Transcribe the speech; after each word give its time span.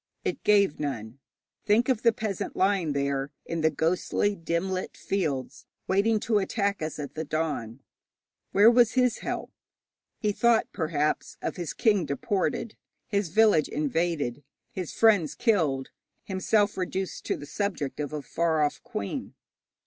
It 0.25 0.43
gave 0.43 0.79
none. 0.79 1.19
Think 1.67 1.87
of 1.87 2.01
the 2.01 2.11
peasant 2.11 2.55
lying 2.55 2.93
there 2.93 3.29
in 3.45 3.61
the 3.61 3.69
ghostly 3.69 4.35
dim 4.35 4.71
lit 4.71 4.97
fields 4.97 5.67
waiting 5.87 6.19
to 6.21 6.39
attack 6.39 6.81
us 6.81 6.97
at 6.97 7.13
the 7.13 7.23
dawn. 7.23 7.81
Where 8.51 8.71
was 8.71 8.93
his 8.93 9.19
help? 9.19 9.51
He 10.17 10.31
thought, 10.31 10.65
perhaps, 10.73 11.37
of 11.39 11.55
his 11.57 11.73
king 11.73 12.07
deported, 12.07 12.75
his 13.09 13.29
village 13.29 13.69
invaded, 13.69 14.43
his 14.71 14.91
friends 14.91 15.35
killed, 15.35 15.91
himself 16.23 16.77
reduced 16.77 17.23
to 17.25 17.37
the 17.37 17.45
subject 17.45 17.99
of 17.99 18.11
a 18.11 18.23
far 18.23 18.63
off 18.63 18.81
queen. 18.81 19.35